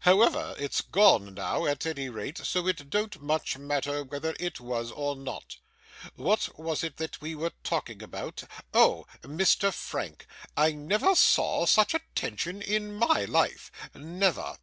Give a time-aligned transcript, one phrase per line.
[0.00, 4.90] 'However, it's gone now at any rate, so it don't much matter whether it was
[4.90, 5.58] or not.
[6.14, 8.42] What was it we were talking about?
[8.72, 9.06] Oh!
[9.20, 9.70] Mr.
[9.70, 10.26] Frank.
[10.56, 14.56] I never saw such attention in MY life, never.